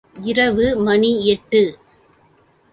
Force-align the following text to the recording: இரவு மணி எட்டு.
இரவு 0.23 0.75
மணி 0.77 1.11
எட்டு. 1.25 1.61